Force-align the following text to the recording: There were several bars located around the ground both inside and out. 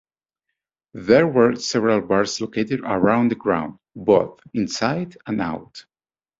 There 0.95 1.27
were 1.27 1.57
several 1.57 2.01
bars 2.01 2.41
located 2.41 2.79
around 2.79 3.29
the 3.29 3.35
ground 3.35 3.77
both 3.95 4.39
inside 4.51 5.15
and 5.27 5.39
out. 5.39 5.85